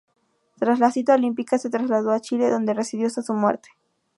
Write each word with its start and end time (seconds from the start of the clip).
Tras 0.57 0.79
la 0.79 0.89
cita 0.89 1.13
olímpica 1.13 1.59
se 1.59 1.69
trasladó 1.69 2.09
a 2.09 2.19
Chile, 2.19 2.49
donde 2.49 2.73
residió 2.73 3.05
hasta 3.05 3.21
su 3.21 3.35
muerte. 3.35 3.69